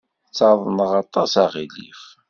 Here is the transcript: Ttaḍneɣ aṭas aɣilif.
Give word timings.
Ttaḍneɣ 0.27 0.91
aṭas 1.01 1.33
aɣilif. 1.43 2.01